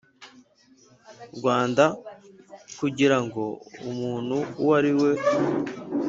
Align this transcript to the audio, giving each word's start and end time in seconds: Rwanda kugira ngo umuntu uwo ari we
Rwanda 1.37 1.85
kugira 2.79 3.17
ngo 3.25 3.43
umuntu 3.89 4.37
uwo 4.61 4.71
ari 4.79 4.93
we 4.99 5.11